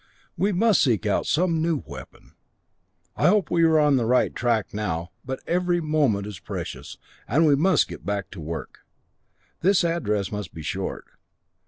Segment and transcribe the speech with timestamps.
[0.35, 2.31] We must seek out some new weapon.
[3.15, 7.45] I hope we are on the right track now, but every moment is precious, and
[7.45, 8.79] we must get back to the work.
[9.59, 11.05] This address must be short.